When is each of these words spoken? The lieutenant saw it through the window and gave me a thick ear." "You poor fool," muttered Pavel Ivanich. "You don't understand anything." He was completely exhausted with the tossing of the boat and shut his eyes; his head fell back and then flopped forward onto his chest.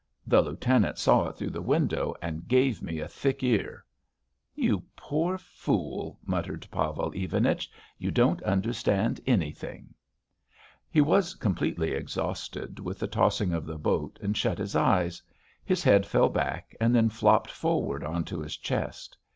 The 0.25 0.41
lieutenant 0.41 0.97
saw 0.97 1.27
it 1.27 1.35
through 1.37 1.51
the 1.51 1.61
window 1.61 2.15
and 2.23 2.47
gave 2.47 2.81
me 2.81 2.99
a 2.99 3.07
thick 3.07 3.43
ear." 3.43 3.85
"You 4.55 4.81
poor 4.95 5.37
fool," 5.37 6.17
muttered 6.25 6.67
Pavel 6.71 7.11
Ivanich. 7.15 7.69
"You 7.99 8.09
don't 8.09 8.41
understand 8.41 9.21
anything." 9.27 9.93
He 10.89 11.01
was 11.01 11.35
completely 11.35 11.91
exhausted 11.91 12.79
with 12.79 12.97
the 12.97 13.05
tossing 13.05 13.53
of 13.53 13.67
the 13.67 13.77
boat 13.77 14.17
and 14.23 14.35
shut 14.35 14.57
his 14.57 14.75
eyes; 14.75 15.21
his 15.63 15.83
head 15.83 16.07
fell 16.07 16.29
back 16.29 16.75
and 16.81 16.95
then 16.95 17.09
flopped 17.09 17.51
forward 17.51 18.03
onto 18.03 18.39
his 18.39 18.57
chest. 18.57 19.15